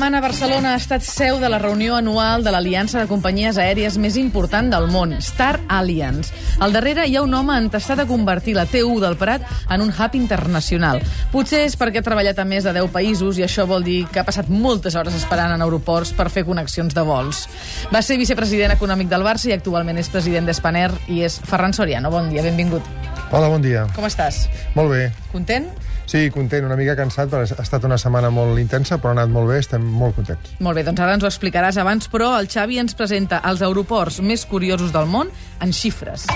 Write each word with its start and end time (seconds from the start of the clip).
setmana 0.00 0.22
Barcelona 0.24 0.70
ha 0.72 0.78
estat 0.80 1.02
seu 1.04 1.36
de 1.42 1.48
la 1.52 1.58
reunió 1.60 1.92
anual 1.98 2.40
de 2.40 2.48
l'aliança 2.54 3.02
de 3.02 3.08
companyies 3.08 3.58
aèries 3.60 3.98
més 4.00 4.14
important 4.16 4.70
del 4.72 4.86
món, 4.88 5.10
Star 5.20 5.58
Alliance. 5.68 6.32
Al 6.64 6.72
darrere 6.72 7.04
hi 7.04 7.18
ha 7.18 7.24
un 7.26 7.34
home 7.36 7.58
entestat 7.60 8.00
a 8.00 8.06
convertir 8.08 8.54
la 8.56 8.64
T1 8.64 8.96
del 9.02 9.18
Prat 9.20 9.44
en 9.68 9.84
un 9.84 9.92
hub 9.92 10.16
internacional. 10.16 11.02
Potser 11.34 11.66
és 11.66 11.76
perquè 11.76 12.00
ha 12.00 12.06
treballat 12.06 12.40
a 12.40 12.46
més 12.48 12.64
de 12.64 12.72
10 12.78 12.88
països 12.94 13.36
i 13.36 13.44
això 13.44 13.66
vol 13.68 13.84
dir 13.84 14.06
que 14.08 14.22
ha 14.22 14.24
passat 14.24 14.48
moltes 14.48 14.96
hores 14.96 15.20
esperant 15.20 15.52
en 15.52 15.66
aeroports 15.66 16.14
per 16.16 16.30
fer 16.32 16.46
connexions 16.48 16.96
de 16.96 17.04
vols. 17.04 17.44
Va 17.92 18.00
ser 18.00 18.16
vicepresident 18.16 18.72
econòmic 18.78 19.12
del 19.12 19.26
Barça 19.28 19.52
i 19.52 19.56
actualment 19.58 20.00
és 20.00 20.08
president 20.08 20.48
d'Espaner 20.48 20.88
i 21.12 21.20
és 21.28 21.36
Ferran 21.44 21.76
Soriano. 21.76 22.08
Bon 22.08 22.32
dia, 22.32 22.48
benvingut. 22.48 22.88
Hola, 23.28 23.52
bon 23.52 23.60
dia. 23.60 23.84
Com 23.92 24.08
estàs? 24.08 24.46
Molt 24.80 24.96
bé. 24.96 25.10
Content? 25.36 25.68
Sí, 26.10 26.24
content, 26.34 26.64
una 26.66 26.74
mica 26.74 26.96
cansat, 26.98 27.28
perquè 27.30 27.54
ha 27.54 27.62
estat 27.62 27.84
una 27.86 27.94
setmana 28.00 28.32
molt 28.34 28.58
intensa, 28.58 28.96
però 28.98 29.12
ha 29.12 29.14
anat 29.14 29.30
molt 29.30 29.46
bé, 29.46 29.60
estem 29.62 29.84
molt 29.94 30.16
contents. 30.16 30.56
Molt 30.58 30.74
bé, 30.74 30.82
doncs 30.82 30.98
ara 31.04 31.14
ens 31.14 31.22
ho 31.22 31.28
explicaràs 31.28 31.76
abans, 31.78 32.08
però 32.10 32.32
el 32.40 32.48
Xavi 32.50 32.80
ens 32.82 32.96
presenta 32.98 33.38
els 33.46 33.62
aeroports 33.62 34.18
més 34.26 34.42
curiosos 34.50 34.90
del 34.90 35.06
món 35.06 35.30
en 35.62 35.70
xifres. 35.70 36.26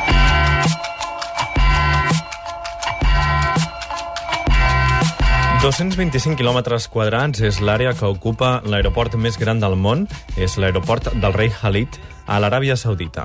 ...225 5.64 6.36
quilòmetres 6.36 6.86
quadrats 6.92 7.40
és 7.40 7.58
l'àrea 7.64 7.94
que 7.96 8.04
ocupa 8.04 8.58
l'aeroport 8.68 9.14
més 9.16 9.38
gran 9.40 9.62
del 9.62 9.78
món. 9.80 10.04
És 10.36 10.58
l'aeroport 10.60 11.08
del 11.16 11.32
rei 11.32 11.48
Khalid 11.48 11.96
a 12.28 12.36
l'Aràbia 12.36 12.76
Saudita. 12.76 13.24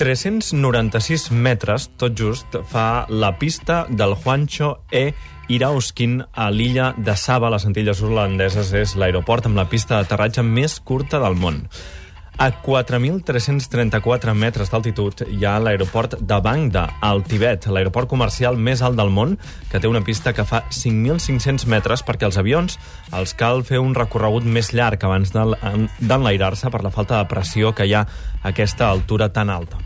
396 0.00 1.30
metres, 1.30 1.90
tot 1.96 2.18
just, 2.18 2.58
fa 2.66 3.06
la 3.08 3.36
pista 3.38 3.84
del 3.88 4.16
Juancho 4.16 4.80
E. 4.90 5.12
Irauskin 5.50 6.20
a 6.32 6.50
l'illa 6.54 6.92
de 6.96 7.16
Saba, 7.18 7.48
a 7.48 7.54
les 7.56 7.64
Antilles 7.66 8.00
Holandeses, 8.06 8.70
és 8.78 8.94
l'aeroport 8.94 9.48
amb 9.48 9.58
la 9.58 9.66
pista 9.66 9.98
d'aterratge 9.98 10.44
més 10.46 10.78
curta 10.78 11.18
del 11.18 11.34
món. 11.34 11.64
A 12.40 12.46
4.334 12.62 14.32
metres 14.32 14.70
d'altitud 14.72 15.24
hi 15.26 15.42
ha 15.44 15.58
l'aeroport 15.60 16.14
de 16.20 16.38
Bangda, 16.40 16.86
al 17.04 17.20
Tibet, 17.26 17.66
l'aeroport 17.66 18.08
comercial 18.08 18.56
més 18.56 18.80
alt 18.80 18.96
del 18.96 19.10
món, 19.12 19.34
que 19.68 19.80
té 19.82 19.90
una 19.90 20.00
pista 20.06 20.32
que 20.32 20.46
fa 20.48 20.62
5.500 20.70 21.66
metres 21.68 22.06
perquè 22.06 22.30
els 22.30 22.38
avions 22.40 22.78
els 23.12 23.34
cal 23.36 23.60
fer 23.68 23.82
un 23.82 23.92
recorregut 23.98 24.46
més 24.46 24.70
llarg 24.72 25.04
abans 25.04 25.34
d'enlairar-se 25.34 26.70
per 26.70 26.80
la 26.86 26.94
falta 26.94 27.18
de 27.18 27.28
pressió 27.28 27.74
que 27.74 27.90
hi 27.90 27.92
ha 27.98 28.06
a 28.06 28.54
aquesta 28.54 28.88
altura 28.88 29.28
tan 29.34 29.50
alta. 29.50 29.82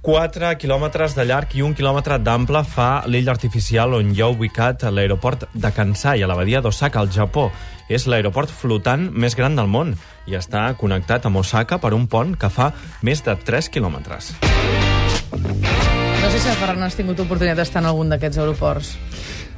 4 0.00 0.54
quilòmetres 0.56 1.12
de 1.12 1.26
llarg 1.28 1.52
i 1.52 1.60
un 1.60 1.74
quilòmetre 1.76 2.16
d'ample 2.24 2.62
fa 2.64 3.02
l'illa 3.04 3.34
artificial 3.34 3.92
on 3.98 4.14
hi 4.14 4.22
ha 4.24 4.30
ubicat 4.32 4.86
l'aeroport 4.88 5.44
de 5.52 5.70
Kansai, 5.76 6.22
a 6.24 6.28
la 6.30 6.36
badia 6.38 6.62
d'Osaka, 6.64 7.02
al 7.02 7.12
Japó. 7.12 7.50
És 7.92 8.06
l'aeroport 8.08 8.48
flotant 8.48 9.10
més 9.12 9.36
gran 9.36 9.58
del 9.58 9.68
món 9.68 9.92
i 10.24 10.38
està 10.38 10.70
connectat 10.80 11.28
amb 11.28 11.42
Osaka 11.42 11.76
per 11.82 11.92
un 11.92 12.06
pont 12.08 12.32
que 12.32 12.48
fa 12.48 12.70
més 13.04 13.20
de 13.26 13.36
3 13.36 13.68
quilòmetres. 13.68 14.32
No 14.40 16.30
sé 16.32 16.38
si 16.38 16.48
el 16.48 16.56
Ferran 16.56 16.82
has 16.86 16.96
tingut 16.96 17.20
oportunitat 17.20 17.60
d'estar 17.60 17.84
en 17.84 17.92
algun 17.92 18.08
d'aquests 18.08 18.40
aeroports. 18.40 18.94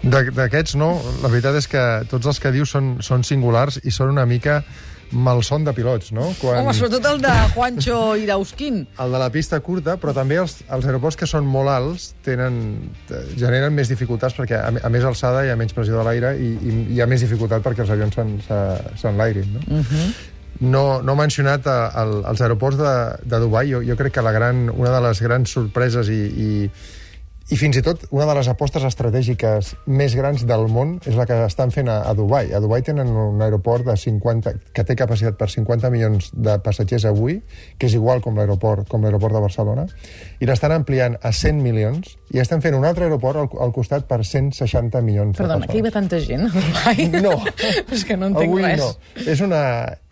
D'aquests 0.02 0.74
no, 0.74 0.96
la 1.22 1.30
veritat 1.30 1.60
és 1.60 1.70
que 1.70 1.82
tots 2.10 2.26
els 2.26 2.42
que 2.42 2.50
dius 2.50 2.74
són, 2.74 2.96
són 2.98 3.22
singulars 3.22 3.78
i 3.86 3.94
són 3.94 4.10
una 4.10 4.26
mica 4.26 4.64
malson 5.12 5.64
de 5.64 5.72
pilots, 5.76 6.10
no? 6.16 6.32
Quan... 6.40 6.62
Home, 6.62 6.74
sobretot 6.76 7.06
el 7.12 7.20
de 7.22 7.32
Juancho 7.54 8.16
Irausquín. 8.16 8.82
El 9.00 9.14
de 9.14 9.20
la 9.20 9.28
pista 9.32 9.60
curta, 9.60 9.96
però 10.00 10.14
també 10.16 10.40
els, 10.40 10.58
els 10.72 10.88
aeroports 10.88 11.18
que 11.20 11.28
són 11.28 11.46
molt 11.48 11.72
alts 11.72 12.10
tenen, 12.24 12.58
generen 13.36 13.74
més 13.76 13.92
dificultats 13.92 14.36
perquè 14.38 14.58
a, 14.58 14.72
a 14.72 14.92
més 14.92 15.06
alçada 15.08 15.44
hi 15.44 15.52
ha 15.52 15.58
menys 15.60 15.76
pressió 15.76 15.98
de 16.00 16.06
l'aire 16.08 16.34
i, 16.40 16.52
i 16.56 16.76
hi 16.96 17.02
ha 17.02 17.08
més 17.10 17.24
dificultat 17.24 17.64
perquè 17.64 17.84
els 17.84 17.92
avions 17.94 18.18
s'enlairin, 19.00 19.52
no? 19.58 19.64
Uh 19.68 19.82
-huh. 19.82 20.12
No, 20.62 21.02
no 21.02 21.12
he 21.14 21.16
mencionat 21.16 21.66
a, 21.66 21.78
a, 21.88 22.02
els 22.30 22.40
aeroports 22.40 22.78
de, 22.78 22.94
de 23.24 23.38
Dubai. 23.38 23.70
Jo, 23.72 23.82
jo 23.82 23.96
crec 23.96 24.12
que 24.12 24.22
la 24.22 24.32
gran, 24.32 24.68
una 24.70 24.90
de 24.90 25.00
les 25.00 25.20
grans 25.20 25.50
sorpreses 25.50 26.08
i, 26.08 26.22
i 26.46 26.70
i 27.50 27.58
fins 27.58 27.76
i 27.78 27.82
tot 27.84 28.04
una 28.10 28.26
de 28.28 28.36
les 28.38 28.48
apostes 28.52 28.84
estratègiques 28.86 29.72
més 29.90 30.14
grans 30.18 30.44
del 30.46 30.66
món 30.70 30.94
és 31.08 31.16
la 31.18 31.26
que 31.28 31.36
estan 31.46 31.72
fent 31.74 31.90
a, 31.90 32.02
a 32.08 32.14
Dubai. 32.14 32.52
A 32.54 32.60
Dubai 32.62 32.84
tenen 32.86 33.10
un 33.10 33.42
aeroport 33.42 33.86
de 33.88 33.96
50, 33.98 34.54
que 34.72 34.84
té 34.86 34.96
capacitat 34.98 35.38
per 35.40 35.50
50 35.50 35.90
milions 35.94 36.30
de 36.32 36.56
passatgers 36.62 37.06
avui, 37.10 37.40
que 37.78 37.88
és 37.90 37.96
igual 37.98 38.22
com 38.24 38.38
l'aeroport 38.38 38.88
com 38.88 39.02
l'aeroport 39.02 39.34
de 39.36 39.42
Barcelona, 39.42 39.86
i 40.40 40.48
l'estan 40.48 40.74
ampliant 40.76 41.18
a 41.22 41.32
100 41.32 41.62
milions 41.64 42.16
i 42.32 42.42
estan 42.42 42.62
fent 42.64 42.76
un 42.78 42.86
altre 42.88 43.08
aeroport 43.08 43.42
al, 43.42 43.50
al 43.66 43.74
costat 43.74 44.06
per 44.08 44.22
160 44.22 45.02
milions 45.02 45.36
Perdona, 45.36 45.66
de 45.66 45.66
persones. 45.66 45.66
Perdona, 45.66 45.72
que 45.72 45.78
hi 45.78 45.86
va 45.86 45.94
tanta 45.98 46.20
gent 46.22 46.46
a 46.46 46.52
Dubai? 46.54 47.22
No. 47.22 47.34
és 47.96 48.06
que 48.06 48.16
no 48.16 48.30
entenc 48.30 48.48
avui 48.52 48.64
res. 48.68 48.84
No. 48.84 49.26
És 49.34 49.42
una, 49.44 49.64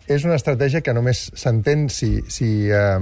és 0.07 0.27
una 0.27 0.35
estratègia 0.39 0.83
que 0.83 0.93
només 0.97 1.29
s'entén 1.37 1.87
si, 1.93 2.17
si 2.31 2.51
eh, 2.69 2.99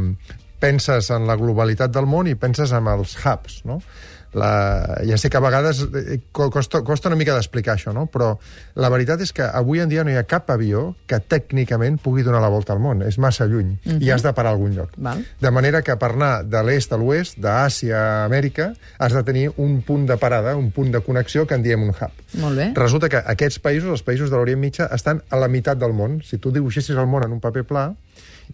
penses 0.60 1.10
en 1.16 1.28
la 1.28 1.38
globalitat 1.40 1.92
del 1.96 2.08
món 2.10 2.30
i 2.30 2.38
penses 2.40 2.74
en 2.76 2.88
els 2.92 3.16
hubs, 3.24 3.62
no? 3.68 3.80
La, 4.38 5.02
ja 5.08 5.18
sé 5.18 5.30
que 5.30 5.38
a 5.40 5.42
vegades 5.42 5.82
eh, 5.90 6.20
costa, 6.32 6.84
costa 6.86 7.10
una 7.10 7.18
mica 7.18 7.34
d'explicar 7.34 7.74
això, 7.76 7.94
no? 7.96 8.06
però 8.12 8.36
la 8.78 8.92
veritat 8.94 9.24
és 9.26 9.34
que 9.34 9.46
avui 9.46 9.82
en 9.82 9.90
dia 9.90 10.04
no 10.06 10.14
hi 10.14 10.20
ha 10.20 10.26
cap 10.30 10.52
avió 10.54 10.94
que 11.10 11.18
tècnicament 11.20 11.98
pugui 12.04 12.26
donar 12.26 12.42
la 12.44 12.52
volta 12.54 12.76
al 12.76 12.82
món. 12.84 13.02
És 13.02 13.18
massa 13.18 13.48
lluny 13.50 13.74
uh 13.74 13.92
-huh. 13.92 14.02
i 14.04 14.12
has 14.12 14.24
de 14.24 14.34
parar 14.34 14.52
a 14.52 14.54
algun 14.54 14.76
lloc. 14.76 14.92
Val. 14.98 15.26
De 15.40 15.52
manera 15.52 15.82
que 15.82 15.96
per 15.98 16.12
anar 16.12 16.44
de 16.44 16.64
l'est 16.64 16.94
a 16.94 16.98
l'oest, 16.98 17.38
d'Àsia 17.38 17.98
a 17.98 18.26
Amèrica, 18.26 18.74
has 18.98 19.14
de 19.14 19.24
tenir 19.24 19.52
un 19.58 19.82
punt 19.82 20.06
de 20.06 20.18
parada, 20.18 20.56
un 20.56 20.72
punt 20.72 20.92
de 20.92 21.02
connexió 21.02 21.48
que 21.48 21.56
en 21.56 21.64
diem 21.64 21.84
un 21.84 21.90
hub. 21.90 22.12
Molt 22.34 22.58
bé. 22.58 22.72
Resulta 22.76 23.10
que 23.10 23.18
aquests 23.18 23.60
països, 23.60 23.90
els 23.90 24.04
països 24.04 24.30
de 24.30 24.36
l'Orient 24.36 24.60
Mitjà, 24.60 24.90
estan 24.94 25.24
a 25.30 25.38
la 25.38 25.48
meitat 25.48 25.78
del 25.78 25.94
món. 25.94 26.22
Si 26.24 26.38
tu 26.38 26.52
dibuixessis 26.52 26.96
el 26.96 27.08
món 27.08 27.24
en 27.24 27.32
un 27.32 27.40
paper 27.40 27.64
pla, 27.64 27.96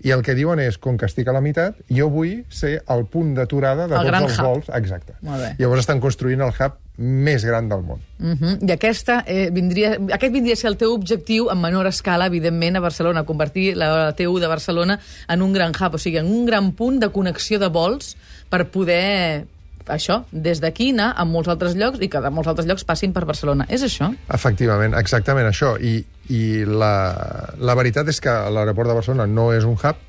i 0.03 0.11
el 0.11 0.21
que 0.25 0.35
diuen 0.35 0.59
és, 0.59 0.77
com 0.81 0.97
que 0.99 1.07
estic 1.07 1.29
a 1.31 1.35
la 1.35 1.41
meitat, 1.41 1.77
jo 1.89 2.09
vull 2.11 2.43
ser 2.49 2.79
el 2.91 3.05
punt 3.11 3.33
d'aturada 3.37 3.87
de 3.87 3.95
el 3.95 4.09
tots 4.09 4.23
els 4.23 4.39
hub. 4.39 4.45
vols. 4.45 4.71
Exacte. 4.75 5.15
Llavors 5.59 5.85
estan 5.85 6.01
construint 6.03 6.41
el 6.41 6.51
hub 6.51 6.75
més 6.97 7.43
gran 7.43 7.67
del 7.69 7.81
món. 7.83 7.99
Uh 8.19 8.35
-huh. 8.35 8.67
I 8.67 8.71
aquesta, 8.71 9.23
eh, 9.27 9.49
vindria, 9.51 9.97
aquest 10.13 10.33
vindria 10.33 10.53
a 10.53 10.55
ser 10.55 10.69
el 10.69 10.77
teu 10.77 10.93
objectiu 10.93 11.49
en 11.51 11.59
menor 11.59 11.87
escala, 11.87 12.27
evidentment, 12.27 12.77
a 12.77 12.79
Barcelona, 12.79 13.23
convertir 13.23 13.75
la 13.75 14.15
T1 14.15 14.39
de 14.39 14.47
Barcelona 14.47 14.99
en 15.27 15.41
un 15.41 15.53
gran 15.53 15.71
hub, 15.71 15.95
o 15.95 15.97
sigui, 15.97 16.17
en 16.17 16.27
un 16.27 16.45
gran 16.45 16.71
punt 16.71 16.99
de 16.99 17.09
connexió 17.09 17.59
de 17.59 17.67
vols 17.67 18.15
per 18.49 18.69
poder 18.69 19.45
això, 19.87 20.25
des 20.31 20.61
d'aquí 20.61 20.91
anar 20.91 21.13
a 21.15 21.25
molts 21.25 21.47
altres 21.47 21.75
llocs 21.75 22.01
i 22.01 22.09
que 22.09 22.21
de 22.21 22.29
molts 22.29 22.47
altres 22.47 22.67
llocs 22.67 22.83
passin 22.83 23.13
per 23.13 23.25
Barcelona. 23.25 23.65
És 23.69 23.83
això? 23.83 24.13
Efectivament, 24.33 24.93
exactament 24.97 25.47
això. 25.47 25.75
I, 25.81 26.05
i 26.33 26.65
la, 26.65 26.93
la 27.59 27.75
veritat 27.77 28.09
és 28.09 28.19
que 28.21 28.33
l'aeroport 28.49 28.89
de 28.89 28.97
Barcelona 28.97 29.27
no 29.29 29.51
és 29.53 29.65
un 29.67 29.77
hub, 29.77 29.99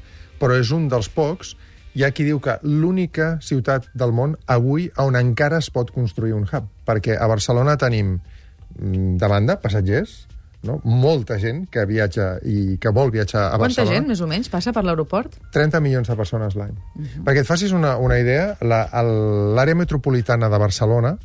però 0.40 0.56
és 0.56 0.70
un 0.72 0.88
dels 0.92 1.08
pocs 1.12 1.56
hi 1.96 2.04
ha 2.04 2.12
qui 2.12 2.26
diu 2.28 2.40
que 2.44 2.58
l'única 2.62 3.36
ciutat 3.40 3.88
del 3.96 4.12
món 4.12 4.36
avui 4.52 4.90
on 5.00 5.16
encara 5.16 5.62
es 5.62 5.70
pot 5.72 5.92
construir 5.94 6.34
un 6.36 6.44
hub, 6.44 6.68
perquè 6.84 7.16
a 7.16 7.28
Barcelona 7.28 7.78
tenim 7.80 8.18
mm, 8.18 9.16
demanda, 9.20 9.56
passatgers, 9.62 10.26
no? 10.66 10.80
molta 10.84 11.38
gent 11.40 11.64
que 11.72 11.86
viatja 11.88 12.34
i 12.44 12.76
que 12.82 12.92
vol 12.92 13.12
viatjar 13.14 13.46
a 13.46 13.50
Quanta 13.54 13.64
Barcelona. 13.64 13.94
gent, 13.94 14.08
més 14.12 14.20
o 14.20 14.28
menys, 14.28 14.50
passa 14.52 14.74
per 14.76 14.84
l'aeroport? 14.84 15.38
30 15.56 15.80
milions 15.84 16.10
de 16.10 16.16
persones 16.18 16.56
l'any. 16.58 16.74
Uh 16.76 17.02
-huh. 17.02 17.24
Perquè 17.24 17.44
et 17.44 17.48
facis 17.48 17.72
una, 17.72 17.96
una 17.96 18.18
idea, 18.18 18.56
l'àrea 18.60 19.74
metropolitana 19.74 20.48
de 20.48 20.58
Barcelona 20.58 21.16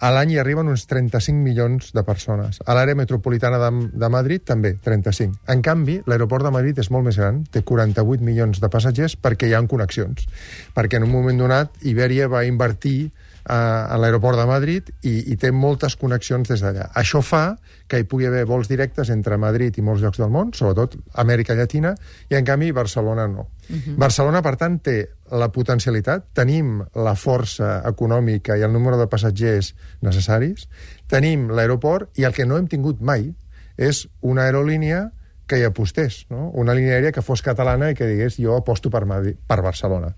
a 0.00 0.10
l'any 0.14 0.32
hi 0.34 0.38
arriben 0.40 0.70
uns 0.72 0.86
35 0.88 1.36
milions 1.36 1.90
de 1.92 2.04
persones. 2.06 2.60
A 2.64 2.76
l'àrea 2.76 2.96
metropolitana 2.98 3.58
de, 3.60 3.70
de 3.92 4.08
Madrid 4.12 4.44
també, 4.48 4.74
35. 4.84 5.42
En 5.52 5.62
canvi, 5.64 5.98
l'aeroport 6.08 6.46
de 6.46 6.54
Madrid 6.54 6.78
és 6.80 6.90
molt 6.90 7.06
més 7.08 7.18
gran, 7.20 7.42
té 7.52 7.64
48 7.66 8.24
milions 8.24 8.62
de 8.62 8.70
passatgers 8.72 9.18
perquè 9.20 9.50
hi 9.50 9.56
ha 9.56 9.62
connexions. 9.68 10.24
Perquè 10.74 10.98
en 10.98 11.08
un 11.08 11.12
moment 11.12 11.44
donat 11.44 11.76
Ibèria 11.84 12.30
va 12.32 12.46
invertir 12.48 13.12
a, 13.44 13.86
a 13.86 13.98
l'aeroport 13.98 14.38
de 14.38 14.46
Madrid 14.46 14.90
i, 15.02 15.32
i 15.32 15.36
té 15.36 15.50
moltes 15.52 15.96
connexions 15.98 16.48
des 16.48 16.62
d'allà. 16.62 16.88
Això 16.98 17.22
fa 17.24 17.56
que 17.88 18.00
hi 18.00 18.06
pugui 18.08 18.28
haver 18.28 18.44
vols 18.48 18.70
directes 18.70 19.10
entre 19.14 19.38
Madrid 19.40 19.76
i 19.78 19.84
molts 19.84 20.02
llocs 20.02 20.20
del 20.22 20.30
món, 20.32 20.52
sobretot 20.56 20.96
Amèrica 21.22 21.56
Llatina, 21.58 21.94
i 22.30 22.38
en 22.38 22.46
canvi 22.48 22.72
Barcelona 22.72 23.26
no. 23.28 23.48
Uh 23.68 23.76
-huh. 23.76 23.96
Barcelona, 23.96 24.42
per 24.42 24.56
tant, 24.56 24.78
té 24.82 25.08
la 25.30 25.48
potencialitat, 25.52 26.26
tenim 26.32 26.82
la 26.94 27.14
força 27.14 27.82
econòmica 27.88 28.56
i 28.56 28.62
el 28.62 28.72
número 28.72 28.96
de 28.98 29.06
passatgers 29.06 29.74
necessaris, 30.00 30.68
tenim 31.06 31.50
l'aeroport 31.50 32.18
i 32.18 32.24
el 32.24 32.32
que 32.32 32.46
no 32.46 32.56
hem 32.56 32.66
tingut 32.66 33.00
mai 33.00 33.34
és 33.76 34.08
una 34.20 34.42
aerolínia 34.42 35.12
que 35.52 35.60
hi 35.60 35.66
apostés, 35.68 36.22
no? 36.32 36.46
una 36.56 36.72
línia 36.72 36.96
aèria 36.96 37.12
que 37.12 37.20
fos 37.24 37.42
catalana 37.44 37.90
i 37.92 37.96
que 37.98 38.08
digués 38.08 38.38
jo 38.40 38.56
aposto 38.56 38.88
per, 38.88 39.04
Madrid, 39.04 39.36
per 39.36 39.60
Barcelona. 39.60 40.14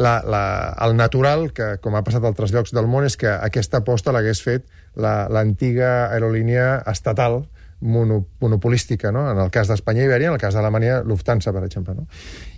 La, 0.00 0.14
la, 0.24 0.42
el 0.86 0.96
natural, 0.96 1.50
que 1.52 1.74
com 1.84 1.98
ha 1.98 2.04
passat 2.06 2.24
a 2.24 2.30
altres 2.32 2.54
llocs 2.56 2.72
del 2.72 2.88
món, 2.88 3.04
és 3.04 3.18
que 3.20 3.28
aquesta 3.28 3.82
aposta 3.84 4.14
l'hagués 4.16 4.40
fet 4.40 4.64
l'antiga 4.96 5.90
la, 5.90 6.14
aerolínia 6.16 6.70
estatal 6.88 7.42
mono, 7.80 8.26
monopolística, 8.40 9.12
no? 9.12 9.30
en 9.30 9.38
el 9.38 9.50
cas 9.50 9.68
d'Espanya 9.68 10.02
i 10.02 10.08
Ibèria, 10.08 10.28
en 10.28 10.36
el 10.36 10.40
cas 10.40 10.54
d'Alemanya, 10.54 11.00
Lufthansa, 11.06 11.52
per 11.52 11.64
exemple. 11.64 11.94
No? 11.96 12.06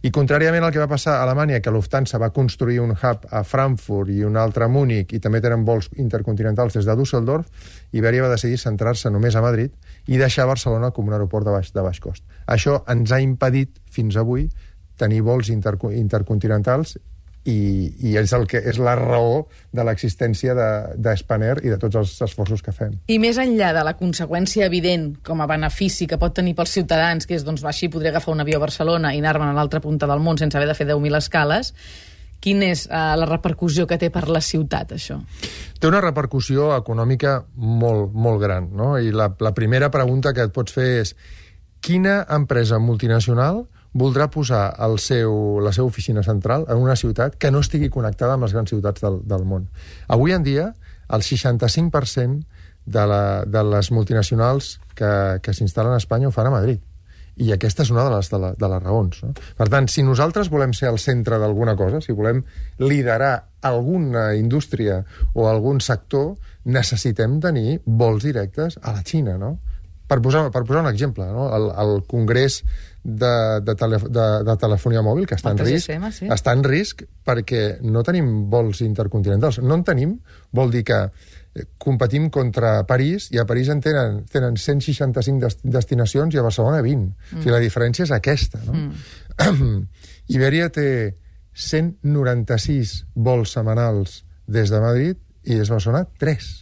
I 0.03 0.11
contràriament 0.15 0.65
al 0.65 0.73
que 0.75 0.83
va 0.83 0.89
passar 0.91 1.19
a 1.19 1.27
Alemanya, 1.27 1.61
que 1.63 1.71
Lufthansa 1.71 2.19
va 2.19 2.33
construir 2.35 2.81
un 2.83 2.95
hub 2.97 3.29
a 3.31 3.45
Frankfurt 3.47 4.11
i 4.11 4.23
un 4.27 4.37
altre 4.37 4.67
a 4.67 4.71
Múnich, 4.73 5.15
i 5.15 5.21
també 5.23 5.41
tenen 5.45 5.65
vols 5.69 5.91
intercontinentals 5.97 6.79
des 6.79 6.89
de 6.89 6.97
Düsseldorf, 6.99 7.71
Ibèria 7.93 8.27
va 8.27 8.33
decidir 8.35 8.59
centrar-se 8.59 9.11
només 9.11 9.37
a 9.37 9.45
Madrid 9.45 9.73
i 10.07 10.19
deixar 10.19 10.49
Barcelona 10.51 10.91
com 10.91 11.07
un 11.07 11.15
aeroport 11.15 11.47
de 11.47 11.55
baix, 11.55 11.73
de 11.73 11.87
baix 11.87 12.03
cost. 12.03 12.27
Això 12.47 12.83
ens 12.91 13.13
ha 13.13 13.23
impedit, 13.23 13.79
fins 13.91 14.19
avui, 14.19 14.49
tenir 14.99 15.23
vols 15.23 15.49
interco 15.51 15.91
intercontinentals 15.91 16.99
i, 17.44 17.91
i 18.06 18.15
és, 18.21 18.33
el 18.37 18.47
que, 18.47 18.61
és 18.71 18.79
la 18.79 18.94
raó 18.99 19.47
de 19.75 19.83
l'existència 19.87 20.55
d'Espanair 20.55 21.56
de, 21.59 21.67
i 21.67 21.73
de 21.73 21.79
tots 21.83 21.99
els 21.99 22.15
esforços 22.29 22.62
que 22.62 22.75
fem. 22.77 22.94
I 23.11 23.19
més 23.23 23.41
enllà 23.43 23.73
de 23.75 23.83
la 23.87 23.97
conseqüència 23.99 24.69
evident 24.69 25.09
com 25.27 25.43
a 25.43 25.49
benefici 25.50 26.06
que 26.06 26.21
pot 26.23 26.37
tenir 26.37 26.55
pels 26.59 26.77
ciutadans, 26.79 27.27
que 27.27 27.35
és, 27.39 27.44
doncs, 27.47 27.65
així 27.67 27.91
podré 27.91 28.12
agafar 28.12 28.37
un 28.37 28.44
avió 28.44 28.61
a 28.61 28.67
Barcelona 28.67 29.15
i 29.17 29.21
anar-me'n 29.23 29.50
a 29.50 29.59
l'altra 29.59 29.83
punta 29.83 30.06
del 30.11 30.23
món 30.23 30.39
sense 30.39 30.59
haver 30.59 30.71
de 30.71 30.79
fer 30.79 30.87
10.000 30.93 31.19
escales, 31.19 31.75
quina 32.43 32.71
és 32.75 32.87
uh, 32.89 33.15
la 33.19 33.27
repercussió 33.29 33.87
que 33.91 33.99
té 33.99 34.11
per 34.15 34.27
la 34.31 34.43
ciutat, 34.43 34.94
això? 34.97 35.19
Té 35.79 35.91
una 35.91 36.03
repercussió 36.03 36.73
econòmica 36.77 37.41
molt, 37.55 38.15
molt 38.15 38.43
gran, 38.43 38.71
no? 38.79 38.97
I 38.99 39.15
la, 39.15 39.31
la 39.43 39.55
primera 39.55 39.91
pregunta 39.94 40.35
que 40.35 40.47
et 40.47 40.55
pots 40.55 40.75
fer 40.75 40.89
és 41.03 41.15
quina 41.83 42.21
empresa 42.31 42.79
multinacional 42.79 43.65
voldrà 43.93 44.29
posar 44.33 44.71
el 44.85 44.99
seu, 44.99 45.61
la 45.61 45.73
seva 45.73 45.89
oficina 45.89 46.23
central 46.25 46.65
en 46.73 46.81
una 46.81 46.97
ciutat 46.97 47.37
que 47.37 47.50
no 47.53 47.61
estigui 47.61 47.91
connectada 47.93 48.37
amb 48.37 48.47
les 48.47 48.55
grans 48.56 48.73
ciutats 48.73 49.05
del, 49.05 49.21
del 49.29 49.44
món. 49.49 49.69
Avui 50.09 50.33
en 50.33 50.47
dia, 50.47 50.71
el 51.12 51.25
65% 51.27 52.43
de, 52.87 53.06
la, 53.06 53.44
de 53.44 53.65
les 53.65 53.91
multinacionals 53.93 54.79
que, 54.97 55.12
que 55.43 55.55
s'instal·len 55.55 55.94
a 55.94 56.00
Espanya 56.00 56.31
ho 56.31 56.35
fan 56.35 56.49
a 56.49 56.55
Madrid. 56.56 56.81
I 57.41 57.55
aquesta 57.55 57.85
és 57.87 57.91
una 57.93 58.05
de 58.05 58.12
les, 58.12 58.29
de, 58.29 58.39
la, 58.41 58.53
de 58.59 58.69
les 58.69 58.83
raons. 58.83 59.23
No? 59.25 59.33
Per 59.56 59.67
tant, 59.73 59.89
si 59.89 60.05
nosaltres 60.05 60.50
volem 60.53 60.75
ser 60.77 60.91
el 60.91 60.99
centre 61.00 61.39
d'alguna 61.41 61.77
cosa, 61.79 62.03
si 62.05 62.12
volem 62.17 62.43
liderar 62.83 63.35
alguna 63.65 64.33
indústria 64.37 65.00
o 65.33 65.49
algun 65.49 65.81
sector, 65.81 66.35
necessitem 66.65 67.39
tenir 67.41 67.81
vols 67.87 68.27
directes 68.27 68.77
a 68.83 68.93
la 68.93 69.05
Xina, 69.06 69.39
no? 69.41 69.56
Per 70.12 70.19
posar, 70.21 70.43
per 70.53 70.61
posar 70.69 70.83
un 70.83 70.91
exemple, 70.91 71.25
no? 71.33 71.47
el, 71.56 71.71
el 71.81 72.03
Congrés 72.05 72.59
de, 73.03 73.61
de, 73.61 73.75
tele, 73.75 73.99
de, 73.99 74.27
de 74.47 74.57
telefonia 74.61 75.03
mòbil, 75.03 75.27
que 75.27 75.35
està 75.35 75.53
en 75.53 75.61
risc, 75.61 75.89
sistema, 75.89 76.13
sí. 76.15 76.29
està 76.31 76.55
en 76.55 76.63
risc 76.67 77.03
perquè 77.27 77.63
no 77.83 78.05
tenim 78.07 78.29
vols 78.51 78.83
intercontinentals. 78.87 79.59
No 79.65 79.79
en 79.79 79.85
tenim, 79.87 80.15
vol 80.55 80.71
dir 80.71 80.85
que 80.87 81.01
eh, 81.03 81.67
competim 81.83 82.29
contra 82.31 82.77
París 82.87 83.29
i 83.35 83.43
a 83.43 83.47
París 83.49 83.73
en 83.75 83.83
tenen, 83.83 84.23
tenen 84.31 84.57
165 84.57 85.43
dest 85.43 85.67
destinacions 85.67 86.35
i 86.35 86.39
a 86.39 86.47
Barcelona 86.47 86.83
20. 86.85 87.03
Mm. 87.03 87.41
O 87.41 87.43
sigui, 87.43 87.55
la 87.55 87.63
diferència 87.63 88.07
és 88.07 88.15
aquesta. 88.15 88.63
No? 88.69 88.79
Mm. 88.79 89.83
Ibèria 90.37 90.71
té 90.73 90.89
196 91.53 92.99
vols 93.15 93.59
setmanals 93.59 94.23
des 94.47 94.71
de 94.71 94.81
Madrid 94.81 95.19
i 95.43 95.59
des 95.59 95.67
de 95.67 95.75
Barcelona 95.75 96.07
3. 96.23 96.53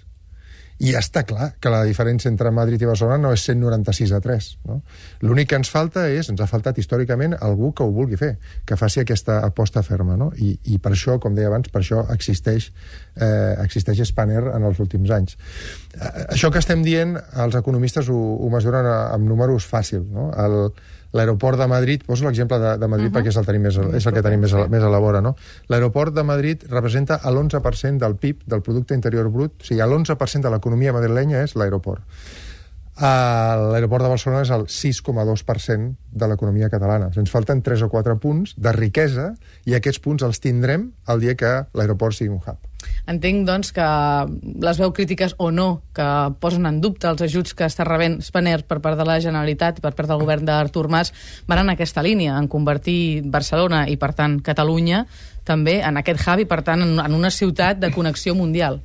I 0.80 0.94
està 0.96 1.26
clar 1.28 1.50
que 1.60 1.68
la 1.72 1.82
diferència 1.84 2.30
entre 2.30 2.48
Madrid 2.56 2.80
i 2.80 2.88
Barcelona 2.88 3.18
no 3.20 3.32
és 3.36 3.42
196 3.44 4.14
a 4.16 4.20
3. 4.24 4.46
No? 4.70 4.78
L'únic 5.28 5.50
que 5.50 5.58
ens 5.60 5.68
falta 5.72 6.06
és, 6.08 6.30
ens 6.32 6.40
ha 6.40 6.48
faltat 6.48 6.78
històricament 6.80 7.34
algú 7.36 7.74
que 7.76 7.84
ho 7.84 7.92
vulgui 7.92 8.16
fer, 8.20 8.30
que 8.64 8.78
faci 8.80 9.02
aquesta 9.02 9.40
aposta 9.44 9.82
ferma. 9.84 10.16
No? 10.16 10.30
I, 10.40 10.54
I 10.72 10.78
per 10.80 10.94
això, 10.96 11.18
com 11.20 11.36
deia 11.36 11.50
abans, 11.52 11.68
per 11.68 11.82
això 11.82 12.06
existeix, 12.14 12.70
eh, 13.16 13.58
existeix 13.60 14.00
Spanair 14.08 14.46
en 14.54 14.64
els 14.70 14.80
últims 14.80 15.12
anys. 15.12 15.36
Eh, 15.92 16.14
això 16.30 16.48
que 16.48 16.62
estem 16.64 16.80
dient, 16.86 17.12
els 17.44 17.60
economistes 17.60 18.08
ho, 18.08 18.20
ho 18.40 18.48
mesuren 18.54 18.88
amb 18.88 19.28
números 19.28 19.68
fàcils. 19.68 20.08
No? 20.16 20.30
El, 20.32 20.72
L'aeroport 21.12 21.58
de 21.58 21.66
Madrid, 21.66 22.04
poso 22.06 22.26
l'exemple 22.26 22.58
de, 22.62 22.76
de 22.78 22.88
Madrid 22.88 23.08
uh 23.08 23.12
-huh. 23.12 23.16
perquè 23.18 23.28
és 23.28 23.36
el, 23.36 23.46
tenim 23.46 23.62
més, 23.62 23.76
és 23.76 24.06
el 24.06 24.12
que 24.12 24.22
tenim 24.22 24.40
més 24.40 24.52
a, 24.54 24.68
més 24.68 24.82
a 24.82 24.90
la 24.90 24.98
vora, 24.98 25.20
no? 25.20 25.34
L'aeroport 25.68 26.14
de 26.14 26.22
Madrid 26.22 26.64
representa 26.68 27.20
l'11% 27.24 27.98
del 27.98 28.16
PIB, 28.16 28.44
del 28.46 28.62
producte 28.62 28.94
interior 28.94 29.28
brut, 29.30 29.52
o 29.60 29.64
sigui, 29.64 29.80
l'11% 29.80 30.40
de 30.40 30.50
l'economia 30.50 30.92
madrilenya 30.92 31.42
és 31.42 31.56
l'aeroport. 31.56 32.02
L'aeroport 33.00 34.04
de 34.04 34.10
Barcelona 34.12 34.42
és 34.42 34.50
el 34.50 34.66
6,2% 34.68 35.96
de 36.12 36.28
l'economia 36.28 36.68
catalana. 36.68 37.10
Ens 37.16 37.30
falten 37.32 37.62
3 37.62 37.82
o 37.82 37.88
4 37.88 38.18
punts 38.20 38.54
de 38.56 38.72
riquesa 38.76 39.30
i 39.64 39.74
aquests 39.74 40.02
punts 40.04 40.22
els 40.22 40.40
tindrem 40.40 40.92
el 41.08 41.20
dia 41.20 41.34
que 41.34 41.54
l'aeroport 41.72 42.14
sigui 42.14 42.34
un 42.34 42.42
hub. 42.44 42.69
Entenc, 43.10 43.46
doncs, 43.48 43.72
que 43.74 43.86
les 44.62 44.80
veu 44.80 44.92
crítiques 44.96 45.34
o 45.38 45.50
no 45.50 45.82
que 45.96 46.06
posen 46.42 46.68
en 46.68 46.80
dubte 46.82 47.08
els 47.10 47.22
ajuts 47.26 47.54
que 47.56 47.66
està 47.66 47.86
rebent 47.88 48.20
Spanair 48.24 48.62
per 48.68 48.80
part 48.84 48.98
de 49.00 49.06
la 49.08 49.18
Generalitat 49.22 49.80
i 49.80 49.84
per 49.84 49.94
part 49.98 50.10
del 50.10 50.20
govern 50.22 50.46
d'Artur 50.46 50.86
Mas 50.92 51.12
van 51.48 51.64
en 51.64 51.74
aquesta 51.74 52.04
línia, 52.06 52.36
en 52.38 52.48
convertir 52.48 53.22
Barcelona 53.26 53.86
i, 53.90 53.96
per 54.00 54.12
tant, 54.18 54.38
Catalunya 54.44 55.04
també 55.44 55.80
en 55.82 55.98
aquest 56.00 56.22
hub 56.26 56.44
i, 56.44 56.48
per 56.48 56.62
tant, 56.66 56.84
en, 56.84 57.16
una 57.16 57.30
ciutat 57.34 57.80
de 57.80 57.90
connexió 57.94 58.36
mundial. 58.38 58.80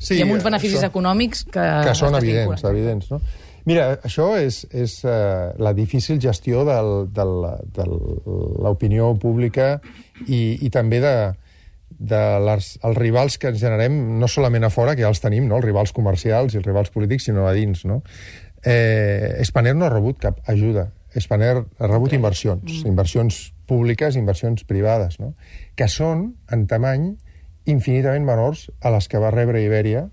Sí, 0.00 0.16
I 0.16 0.24
amb 0.24 0.32
uns 0.32 0.44
beneficis 0.44 0.80
això, 0.80 0.90
econòmics 0.92 1.44
que... 1.52 1.64
Que 1.84 1.94
són 1.96 2.16
evidents, 2.16 2.64
evidents, 2.64 3.10
no? 3.12 3.20
Mira, 3.68 3.90
això 4.06 4.32
és, 4.40 4.62
és 4.72 4.94
uh, 5.04 5.52
la 5.60 5.74
difícil 5.76 6.16
gestió 6.20 6.64
del, 6.64 7.10
del, 7.12 7.34
de 7.76 7.84
l'opinió 7.86 9.12
pública 9.20 9.74
i, 10.26 10.56
i 10.64 10.70
també 10.72 11.02
de, 11.04 11.14
de 12.00 12.20
les, 12.40 12.70
els 12.80 12.96
rivals 12.96 13.36
que 13.36 13.50
ens 13.52 13.60
generem, 13.60 13.96
no 14.18 14.28
solament 14.28 14.64
a 14.64 14.72
fora, 14.72 14.94
que 14.96 15.04
ja 15.04 15.10
els 15.12 15.20
tenim, 15.20 15.44
no? 15.48 15.58
els 15.60 15.66
rivals 15.66 15.92
comercials 15.92 16.54
i 16.54 16.60
els 16.60 16.66
rivals 16.66 16.88
polítics, 16.94 17.28
sinó 17.28 17.44
a 17.46 17.52
dins. 17.52 17.84
No? 17.84 18.00
Eh, 18.64 19.36
Spanair 19.44 19.76
no 19.76 19.84
ha 19.86 19.92
rebut 19.92 20.18
cap 20.22 20.40
ajuda. 20.48 20.88
Spanair 21.12 21.58
ha 21.60 21.90
rebut 21.90 22.08
okay. 22.08 22.18
inversions, 22.18 22.64
mm. 22.64 22.88
inversions 22.88 23.40
públiques, 23.68 24.16
inversions 24.16 24.64
privades, 24.64 25.18
no? 25.20 25.34
que 25.76 25.90
són, 25.92 26.30
en 26.50 26.64
tamany, 26.70 27.10
infinitament 27.68 28.24
menors 28.24 28.70
a 28.80 28.94
les 28.94 29.06
que 29.10 29.20
va 29.20 29.32
rebre 29.34 29.60
Ibèria 29.62 30.06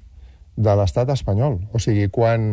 de 0.58 0.76
l'estat 0.76 1.14
espanyol. 1.14 1.62
O 1.72 1.80
sigui, 1.80 2.10
quan 2.12 2.50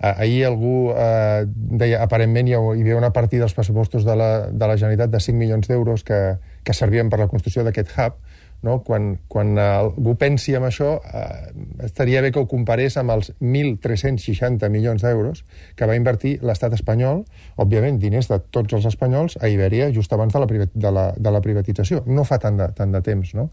eh, 0.00 0.14
ahir 0.14 0.46
algú 0.48 0.94
eh, 0.94 1.44
deia, 1.52 2.00
aparentment 2.06 2.48
hi 2.48 2.56
havia 2.56 2.96
una 2.96 3.12
partida 3.12 3.44
dels 3.44 3.58
pressupostos 3.58 4.08
de 4.08 4.16
la, 4.16 4.30
de 4.48 4.64
la 4.64 4.78
Generalitat 4.80 5.12
de 5.12 5.20
5 5.20 5.36
milions 5.36 5.68
d'euros 5.68 6.06
que, 6.06 6.22
que 6.64 6.76
servien 6.76 7.10
per 7.10 7.20
la 7.20 7.28
construcció 7.30 7.64
d'aquest 7.64 7.94
hub, 7.96 8.18
no? 8.62 8.80
Quan, 8.84 9.14
quan 9.28 9.56
algú 9.58 10.14
pensi 10.20 10.54
en 10.56 10.66
això, 10.68 10.98
eh, 11.00 11.52
estaria 11.86 12.20
bé 12.20 12.30
que 12.32 12.42
ho 12.42 12.48
comparés 12.48 12.98
amb 13.00 13.14
els 13.14 13.32
1.360 13.40 14.68
milions 14.72 15.02
d'euros 15.02 15.44
que 15.76 15.88
va 15.88 15.96
invertir 15.96 16.36
l'estat 16.44 16.76
espanyol, 16.76 17.24
òbviament 17.56 17.98
diners 18.02 18.28
de 18.28 18.40
tots 18.52 18.76
els 18.76 18.86
espanyols, 18.92 19.38
a 19.40 19.48
Ibèria 19.48 19.90
just 19.96 20.12
abans 20.12 20.36
de 20.36 20.44
la, 20.44 20.68
de 20.74 20.92
la, 20.92 21.08
de 21.16 21.32
la 21.32 21.42
privatització. 21.44 22.04
No 22.06 22.24
fa 22.28 22.40
tant 22.42 22.60
de, 22.60 22.68
tant 22.76 22.92
de 22.92 23.02
temps, 23.04 23.34
no? 23.38 23.48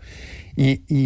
I, 0.58 0.76
i, 0.92 1.06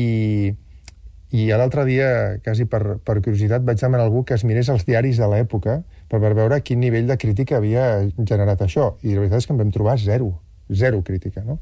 i 1.38 1.48
l'altre 1.54 1.86
dia, 1.86 2.12
quasi 2.44 2.66
per, 2.66 2.98
per 3.06 3.20
curiositat, 3.22 3.66
vaig 3.68 3.80
demanar 3.80 4.08
algú 4.10 4.26
que 4.26 4.36
es 4.36 4.46
mirés 4.48 4.72
els 4.74 4.88
diaris 4.88 5.22
de 5.22 5.30
l'època 5.30 5.82
per, 6.10 6.20
per 6.20 6.34
veure 6.34 6.62
quin 6.66 6.82
nivell 6.82 7.08
de 7.08 7.22
crítica 7.22 7.62
havia 7.62 8.08
generat 8.18 8.66
això. 8.66 8.96
I 9.06 9.14
la 9.14 9.28
veritat 9.28 9.44
és 9.44 9.48
que 9.50 9.54
en 9.54 9.62
vam 9.62 9.76
trobar 9.76 10.00
zero, 10.02 10.34
zero 10.76 11.04
crítica, 11.04 11.44
no? 11.46 11.60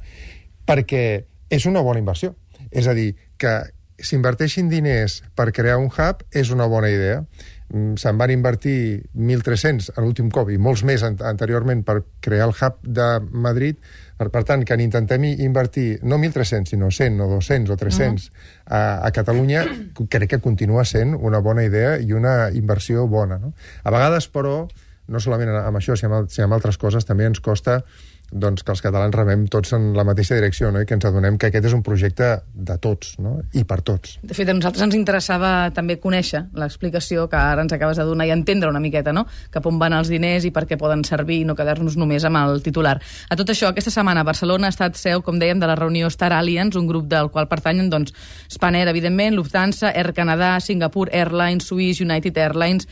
Perquè 0.68 1.04
és 1.50 1.66
una 1.66 1.82
bona 1.82 2.00
inversió. 2.00 2.36
És 2.70 2.88
a 2.88 2.94
dir, 2.94 3.14
que 3.38 3.54
s'inverteixin 4.00 4.70
diners 4.72 5.20
per 5.36 5.52
crear 5.56 5.78
un 5.80 5.90
hub 5.90 6.22
és 6.32 6.52
una 6.54 6.68
bona 6.72 6.90
idea. 6.92 7.24
Mm, 7.70 8.00
se'n 8.02 8.18
van 8.18 8.32
invertir 8.34 9.04
1.300 9.14 9.92
a 9.94 10.02
l'últim 10.02 10.32
cop 10.34 10.50
i 10.50 10.58
molts 10.58 10.82
més 10.88 11.04
anteriorment 11.06 11.84
per 11.86 12.00
crear 12.24 12.48
el 12.48 12.56
hub 12.56 12.80
de 12.82 13.10
Madrid. 13.30 13.78
Per, 14.18 14.30
per 14.34 14.44
tant, 14.48 14.66
que 14.66 14.78
intentem 14.82 15.28
invertir 15.30 16.00
no 16.04 16.18
1.300, 16.18 16.74
sinó 16.74 16.90
100 16.92 17.22
o 17.22 17.30
200 17.36 17.74
o 17.76 17.78
300 17.78 18.26
uh 18.26 18.32
-huh. 18.32 18.40
a, 18.66 19.06
a 19.08 19.12
Catalunya, 19.12 19.66
crec 20.10 20.30
que 20.30 20.40
continua 20.40 20.86
sent 20.86 21.16
una 21.16 21.40
bona 21.40 21.64
idea 21.64 22.00
i 22.00 22.14
una 22.14 22.50
inversió 22.52 23.08
bona. 23.08 23.38
No? 23.38 23.54
A 23.84 23.92
vegades, 23.92 24.32
però, 24.32 24.68
no 25.08 25.20
solament 25.20 25.50
amb 25.50 25.78
això, 25.78 25.96
sinó 25.96 26.16
amb, 26.16 26.30
sinó 26.30 26.46
amb 26.46 26.54
altres 26.54 26.78
coses, 26.78 27.06
també 27.06 27.26
ens 27.26 27.40
costa 27.40 27.84
doncs, 28.32 28.64
que 28.64 28.74
els 28.74 28.82
catalans 28.84 29.16
remem 29.16 29.46
tots 29.52 29.74
en 29.78 29.92
la 29.98 30.06
mateixa 30.08 30.38
direcció 30.38 30.70
no? 30.72 30.82
i 30.84 30.88
que 30.88 30.96
ens 30.98 31.06
adonem 31.08 31.38
que 31.40 31.50
aquest 31.50 31.70
és 31.70 31.76
un 31.76 31.84
projecte 31.86 32.30
de 32.54 32.78
tots 32.82 33.16
no? 33.24 33.38
i 33.58 33.64
per 33.68 33.80
tots. 33.86 34.18
De 34.22 34.38
fet, 34.38 34.50
a 34.50 34.56
nosaltres 34.56 34.86
ens 34.86 34.98
interessava 34.98 35.52
també 35.76 36.00
conèixer 36.02 36.46
l'explicació 36.60 37.28
que 37.32 37.40
ara 37.40 37.66
ens 37.66 37.74
acabes 37.76 38.00
de 38.00 38.06
donar 38.08 38.28
i 38.30 38.34
entendre 38.36 38.70
una 38.70 38.82
miqueta 38.84 39.14
no? 39.16 39.26
cap 39.54 39.66
on 39.70 39.80
van 39.82 39.98
els 39.98 40.12
diners 40.12 40.46
i 40.46 40.54
per 40.56 40.66
què 40.70 40.78
poden 40.80 41.04
servir 41.08 41.42
i 41.44 41.48
no 41.48 41.58
quedar-nos 41.58 41.98
només 42.00 42.26
amb 42.28 42.42
el 42.44 42.64
titular. 42.66 42.98
A 43.30 43.40
tot 43.40 43.50
això, 43.54 43.72
aquesta 43.74 43.94
setmana 43.94 44.26
Barcelona 44.28 44.70
ha 44.70 44.76
estat 44.76 45.00
seu, 45.00 45.24
com 45.26 45.42
dèiem, 45.42 45.60
de 45.60 45.70
la 45.70 45.78
reunió 45.80 46.10
Star 46.14 46.32
Alliance, 46.38 46.78
un 46.80 46.88
grup 46.90 47.10
del 47.10 47.32
qual 47.34 47.50
pertanyen 47.50 47.90
doncs, 47.90 48.14
Spanair, 48.52 48.88
evidentment, 48.92 49.36
Lufthansa, 49.36 49.94
Air 49.96 50.14
Canada, 50.14 50.58
Singapore 50.60 51.12
Airlines, 51.14 51.70
Swiss, 51.72 52.02
United 52.06 52.38
Airlines... 52.38 52.88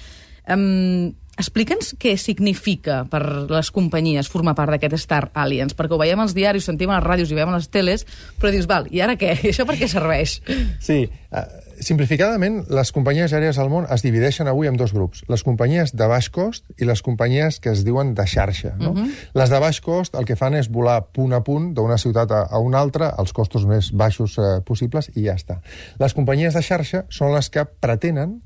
Um, 0.48 1.14
explica'ns 1.38 1.94
què 2.02 2.16
significa 2.18 3.04
per 3.12 3.22
les 3.52 3.70
companyies 3.74 4.30
formar 4.32 4.56
part 4.58 4.74
d'aquest 4.74 4.98
Star 5.02 5.28
Alliance, 5.38 5.78
perquè 5.78 5.94
ho 5.94 6.02
veiem 6.02 6.20
als 6.24 6.34
diaris, 6.38 6.66
sentim 6.66 6.90
a 6.90 6.98
les 6.98 7.06
ràdios 7.06 7.32
i 7.32 7.38
veiem 7.38 7.54
a 7.54 7.60
les 7.60 7.70
teles, 7.70 8.08
però 8.42 8.52
dius, 8.54 8.68
val, 8.70 8.90
i 8.92 9.02
ara 9.06 9.18
què? 9.20 9.36
I 9.44 9.50
això 9.54 9.68
per 9.70 9.78
què 9.80 9.90
serveix? 9.92 10.40
Sí, 10.84 11.04
uh, 11.32 11.46
simplificadament, 11.84 12.64
les 12.74 12.92
companyies 12.96 13.34
aèries 13.36 13.60
al 13.62 13.70
món 13.70 13.86
es 13.94 14.02
divideixen 14.06 14.50
avui 14.50 14.70
en 14.70 14.80
dos 14.80 14.94
grups. 14.96 15.24
Les 15.30 15.46
companyies 15.46 15.94
de 15.94 16.10
baix 16.10 16.32
cost 16.34 16.66
i 16.82 16.90
les 16.90 17.04
companyies 17.06 17.62
que 17.62 17.72
es 17.76 17.86
diuen 17.86 18.16
de 18.18 18.26
xarxa. 18.26 18.74
No? 18.80 18.92
Uh 18.92 18.98
-huh. 19.04 19.12
Les 19.38 19.50
de 19.50 19.60
baix 19.60 19.82
cost 19.82 20.16
el 20.16 20.26
que 20.26 20.36
fan 20.36 20.56
és 20.56 20.72
volar 20.72 21.06
punt 21.14 21.34
a 21.34 21.44
punt 21.44 21.74
d'una 21.74 21.98
ciutat 21.98 22.32
a, 22.32 22.42
a 22.50 22.60
una 22.60 22.80
altra, 22.80 23.14
als 23.18 23.34
costos 23.34 23.66
més 23.66 23.92
baixos 23.92 24.38
eh, 24.38 24.62
possibles, 24.66 25.12
i 25.16 25.26
ja 25.26 25.36
està. 25.36 25.62
Les 26.00 26.14
companyies 26.14 26.54
de 26.54 26.62
xarxa 26.62 27.06
són 27.10 27.34
les 27.34 27.50
que 27.50 27.66
pretenen 27.66 28.42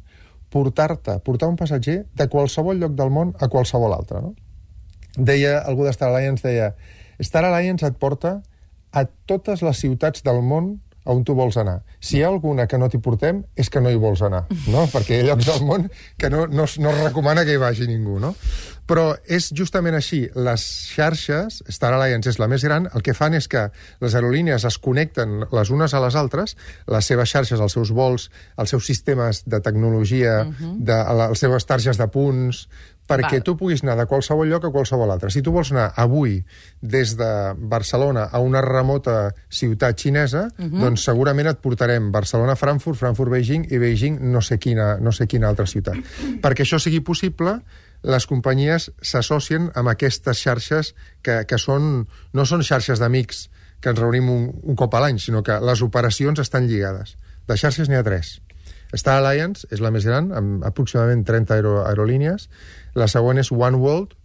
portar-te, 0.52 1.18
portar 1.24 1.50
un 1.50 1.58
passatger 1.60 2.02
de 2.18 2.28
qualsevol 2.30 2.80
lloc 2.82 2.96
del 3.00 3.12
món 3.14 3.34
a 3.40 3.48
qualsevol 3.52 3.96
altre. 3.96 4.22
No? 4.22 4.34
Deia, 5.18 5.60
algú 5.60 5.88
de 5.88 5.94
Star 5.96 6.12
Alliance 6.12 6.44
deia 6.48 6.74
Star 7.24 7.46
Alliance 7.48 7.88
et 7.88 7.98
porta 8.00 8.42
a 8.92 9.06
totes 9.28 9.64
les 9.64 9.80
ciutats 9.80 10.24
del 10.28 10.42
món 10.44 10.74
a 11.04 11.12
on 11.14 11.24
tu 11.26 11.34
vols 11.38 11.58
anar. 11.58 11.80
Si 12.00 12.18
hi 12.18 12.24
ha 12.24 12.30
alguna 12.30 12.68
que 12.70 12.78
no 12.78 12.90
t'hi 12.90 13.00
portem, 13.02 13.44
és 13.58 13.70
que 13.70 13.82
no 13.82 13.90
hi 13.90 13.98
vols 14.02 14.22
anar, 14.26 14.44
no? 14.70 14.86
Perquè 14.94 15.18
hi 15.18 15.24
ha 15.24 15.32
llocs 15.32 15.48
del 15.50 15.66
món 15.66 15.88
que 16.18 16.30
no, 16.30 16.46
no, 16.48 16.68
no 16.68 16.94
es 16.94 17.02
recomana 17.02 17.46
que 17.48 17.56
hi 17.56 17.62
vagi 17.62 17.88
ningú, 17.90 18.20
no? 18.22 18.36
Però 18.92 19.12
és 19.30 19.50
justament 19.56 19.96
així. 19.96 20.26
Les 20.36 20.64
xarxes, 20.92 21.62
Star 21.72 21.94
Alliance 21.96 22.30
és 22.34 22.40
la 22.42 22.50
més 22.52 22.66
gran, 22.68 22.90
el 22.94 23.06
que 23.06 23.16
fan 23.16 23.38
és 23.38 23.48
que 23.52 23.68
les 24.04 24.16
aerolínies 24.18 24.66
es 24.68 24.78
connecten 24.84 25.46
les 25.54 25.72
unes 25.72 25.94
a 25.96 26.02
les 26.04 26.18
altres, 26.20 26.58
les 26.92 27.12
seves 27.14 27.32
xarxes, 27.32 27.62
els 27.62 27.78
seus 27.78 27.94
vols, 27.96 28.30
els 28.60 28.74
seus 28.76 28.86
sistemes 28.90 29.46
de 29.46 29.62
tecnologia, 29.64 30.42
uh 30.44 30.52
-huh. 30.52 30.76
de, 30.78 30.98
les 31.22 31.40
seves 31.40 31.66
targes 31.66 31.98
de 31.98 32.08
punts, 32.08 32.68
perquè 33.12 33.40
Val. 33.40 33.46
tu 33.46 33.56
puguis 33.60 33.84
anar 33.84 33.98
de 34.00 34.08
qualsevol 34.10 34.50
lloc 34.50 34.66
a 34.68 34.72
qualsevol 34.74 35.12
altre. 35.14 35.32
Si 35.34 35.44
tu 35.46 35.54
vols 35.54 35.72
anar 35.74 35.92
avui 36.00 36.40
des 36.82 37.16
de 37.20 37.30
Barcelona 37.58 38.28
a 38.32 38.40
una 38.44 38.64
remota 38.66 39.34
ciutat 39.50 40.00
xinesa, 40.00 40.48
uh 40.48 40.66
-huh. 40.66 40.82
doncs 40.86 41.04
segurament 41.04 41.48
et 41.48 41.60
portarem 41.60 42.12
Barcelona-Frankfurt, 42.12 42.98
Frankfurt-Beijing 42.98 43.72
i 43.72 43.78
Beijing 43.78 44.20
no 44.22 44.42
sé 44.42 44.58
quina, 44.58 44.98
no 44.98 45.12
sé 45.12 45.28
quina 45.28 45.48
altra 45.48 45.66
ciutat. 45.66 45.96
perquè 46.42 46.64
això 46.64 46.80
sigui 46.80 47.02
possible, 47.02 47.62
les 48.04 48.26
companyies 48.26 48.92
s'associen 49.02 49.72
amb 49.76 49.90
aquestes 49.90 50.42
xarxes 50.42 50.96
que, 51.22 51.46
que 51.46 51.58
són, 51.58 52.08
no 52.34 52.46
són 52.46 52.64
xarxes 52.64 53.00
d'amics 53.00 53.50
que 53.82 53.90
ens 53.90 54.00
reunim 54.00 54.30
un, 54.30 54.48
un 54.64 54.76
cop 54.76 54.94
a 54.96 55.02
l'any, 55.02 55.20
sinó 55.20 55.42
que 55.44 55.60
les 55.60 55.82
operacions 55.82 56.40
estan 56.40 56.68
lligades. 56.68 57.18
De 57.48 57.58
xarxes 57.58 57.90
n'hi 57.90 57.98
ha 57.98 58.04
tres. 58.06 58.40
Star 58.98 59.20
Alliance 59.20 59.68
és 59.72 59.82
la 59.84 59.92
més 59.94 60.06
gran, 60.08 60.32
amb 60.36 60.66
aproximadament 60.68 61.24
30 61.28 61.56
aero 61.58 61.76
aerolínies, 61.86 62.50
la 62.96 63.08
següent 63.12 63.40
és 63.40 63.52
One 63.52 63.80
World, 63.80 64.18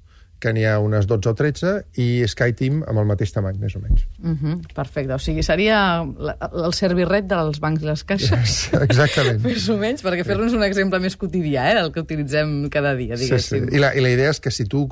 que 0.43 0.53
n'hi 0.53 0.67
ha 0.69 0.77
unes 0.85 1.07
12 1.09 1.31
o 1.31 1.35
13, 1.39 1.73
i 2.03 2.07
SkyTeam 2.29 2.83
amb 2.85 3.01
el 3.01 3.07
mateix 3.09 3.33
tamany, 3.33 3.57
més 3.61 3.77
o 3.79 3.81
menys. 3.81 4.05
Uh 4.21 4.35
-huh, 4.35 4.57
perfecte. 4.75 5.15
O 5.15 5.19
sigui, 5.19 5.43
seria 5.43 6.05
el 6.05 6.75
servirret 6.75 7.27
dels 7.27 7.61
bancs 7.61 7.83
i 7.83 7.87
les 7.87 8.05
caixes. 8.05 8.57
Exactament. 8.89 9.41
més 9.43 9.69
o 9.69 9.79
menys, 9.79 10.05
perquè 10.05 10.25
fer-nos 10.25 10.53
un 10.53 10.63
exemple 10.63 11.01
més 11.01 11.17
quotidià, 11.17 11.73
eh, 11.73 11.81
el 11.81 11.93
que 11.93 12.01
utilitzem 12.01 12.69
cada 12.69 12.95
dia, 12.95 13.17
diguéssim. 13.17 13.65
Sí, 13.65 13.71
sí. 13.71 13.77
I, 13.77 13.79
la, 13.79 13.95
I 13.95 14.01
la 14.01 14.11
idea 14.11 14.31
és 14.31 14.41
que 14.41 14.51
si 14.51 14.67
tu 14.67 14.89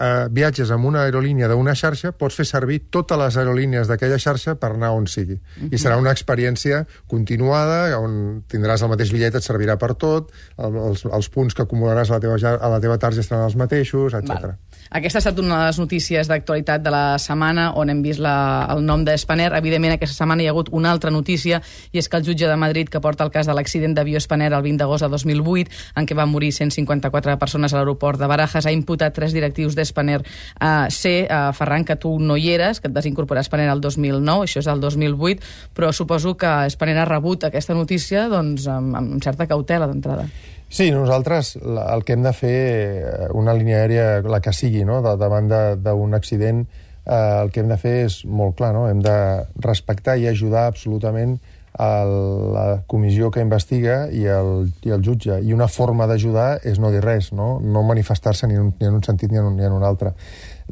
eh, 0.00 0.28
viatges 0.30 0.70
amb 0.74 0.88
una 0.88 1.02
aerolínia 1.06 1.48
d'una 1.50 1.74
xarxa, 1.78 2.12
pots 2.12 2.38
fer 2.38 2.46
servir 2.48 2.80
totes 2.94 3.18
les 3.18 3.38
aerolínies 3.40 3.90
d'aquella 3.90 4.18
xarxa 4.22 4.56
per 4.60 4.72
anar 4.74 4.92
on 4.96 5.06
sigui. 5.06 5.34
Uh 5.34 5.40
-huh. 5.40 5.66
I 5.66 5.76
mhm. 5.76 5.82
serà 5.82 5.98
una 5.98 6.12
experiència 6.12 6.86
continuada, 7.06 7.98
on 7.98 8.44
tindràs 8.48 8.82
el 8.82 8.88
mateix 8.88 9.12
bitllet, 9.12 9.34
et 9.34 9.42
servirà 9.42 9.76
per 9.76 9.94
tot, 9.94 10.32
el, 10.56 10.76
els, 10.76 11.04
els 11.04 11.28
punts 11.28 11.54
que 11.54 11.62
acumularàs 11.62 12.10
a 12.10 12.14
la 12.14 12.20
teva, 12.20 12.36
a 12.60 12.68
la 12.68 12.80
teva 12.80 12.98
targeta 12.98 13.22
seran 13.22 13.44
els 13.44 13.56
mateixos, 13.56 14.14
etc. 14.14 14.54
Aquesta 14.90 15.18
ha 15.18 15.20
estat 15.20 15.38
una 15.42 15.58
de 15.60 15.64
les 15.68 15.78
notícies 15.78 16.28
d'actualitat 16.30 16.80
de 16.80 16.92
la 16.92 17.18
setmana, 17.20 17.68
on 17.76 17.90
hem 17.92 18.00
vist 18.00 18.22
la, 18.24 18.64
el 18.72 18.80
nom 18.86 19.02
de 19.04 19.12
Spanair. 19.20 19.52
Evidentment, 19.58 19.92
aquesta 19.98 20.16
setmana 20.16 20.42
hi 20.42 20.48
ha 20.48 20.54
hagut 20.54 20.70
una 20.72 20.90
altra 20.94 21.12
notícia, 21.12 21.60
i 21.92 22.00
és 22.00 22.08
que 22.08 22.16
el 22.16 22.24
jutge 22.24 22.48
de 22.48 22.56
Madrid, 22.56 22.88
que 22.88 23.02
porta 23.04 23.26
el 23.26 23.32
cas 23.34 23.50
de 23.50 23.56
l'accident 23.56 23.92
d'avió 23.96 24.20
Spanair 24.24 24.54
el 24.56 24.64
20 24.64 24.80
d'agost 24.80 25.04
de 25.04 25.12
2008, 25.12 25.76
en 26.00 26.08
què 26.08 26.16
van 26.16 26.32
morir 26.32 26.54
154 26.56 27.36
persones 27.38 27.74
a 27.74 27.80
l'aeroport 27.80 28.20
de 28.20 28.30
Barajas, 28.30 28.64
ha 28.64 28.72
imputat 28.72 29.12
tres 29.14 29.36
directius 29.36 29.76
de 29.76 29.84
Spanair. 29.84 30.24
Uh, 30.56 30.88
sé, 30.88 31.28
uh, 31.28 31.52
Ferran, 31.52 31.84
que 31.84 31.98
tu 32.00 32.16
no 32.18 32.38
hi 32.40 32.54
eres, 32.56 32.80
que 32.80 32.88
et 32.88 32.96
vas 32.96 33.06
incorporar 33.06 33.44
a 33.44 33.48
Spanair 33.48 33.74
el 33.74 33.84
2009, 33.84 34.48
això 34.48 34.64
és 34.64 34.72
el 34.72 34.80
2008, 34.80 35.56
però 35.76 35.92
suposo 35.92 36.36
que 36.40 36.54
Spanair 36.72 37.02
ha 37.04 37.08
rebut 37.08 37.44
aquesta 37.44 37.76
notícia 37.76 38.28
doncs, 38.32 38.64
amb, 38.72 38.96
amb 38.96 39.18
certa 39.24 39.46
cautela 39.50 39.90
d'entrada. 39.90 40.30
Sí, 40.68 40.90
nosaltres 40.92 41.56
el 41.56 42.04
que 42.04 42.12
hem 42.12 42.22
de 42.22 42.34
fer, 42.36 42.56
eh, 43.00 43.28
una 43.32 43.54
línia 43.56 43.80
aèria, 43.80 44.08
la 44.20 44.42
que 44.44 44.52
sigui, 44.52 44.84
no? 44.84 45.00
de, 45.02 45.14
davant 45.16 45.48
d'un 45.80 46.14
accident, 46.14 46.66
eh, 47.06 47.14
el 47.42 47.50
que 47.50 47.64
hem 47.64 47.70
de 47.72 47.78
fer 47.80 47.94
és 48.04 48.18
molt 48.28 48.58
clar, 48.58 48.74
no? 48.76 48.84
hem 48.90 49.00
de 49.04 49.16
respectar 49.64 50.18
i 50.20 50.28
ajudar 50.28 50.66
absolutament 50.68 51.38
el, 51.78 52.12
la 52.52 52.66
comissió 52.90 53.30
que 53.30 53.40
investiga 53.40 54.10
i 54.12 54.26
el, 54.28 54.68
i 54.84 54.92
el 54.92 55.02
jutge. 55.04 55.40
I 55.40 55.56
una 55.56 55.70
forma 55.72 56.08
d'ajudar 56.10 56.60
és 56.68 56.80
no 56.82 56.92
dir 56.92 57.00
res, 57.04 57.32
no, 57.32 57.48
no 57.64 57.86
manifestar-se 57.88 58.50
ni, 58.50 58.60
en 58.60 58.68
un, 58.68 58.72
ni 58.76 58.92
en 58.92 59.00
un 59.00 59.02
sentit 59.06 59.32
ni 59.32 59.40
en 59.40 59.48
un, 59.48 59.56
ni 59.56 59.64
en 59.64 59.72
un 59.72 59.88
altre. 59.88 60.12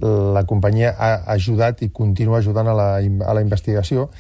La 0.03 0.45
companyia 0.45 0.93
ha 0.93 1.13
ajudat 1.33 1.81
i 1.87 1.89
continua 1.89 2.43
ajudant 2.45 2.69
a 2.69 2.77
la, 2.77 2.89
a 3.01 3.37
la 3.39 3.45
investigació, 3.45 4.11